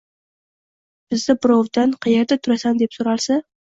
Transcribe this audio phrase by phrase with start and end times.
[1.13, 3.39] Bizda birovdan: «Qayerda turasan?»— deb so‘ralsa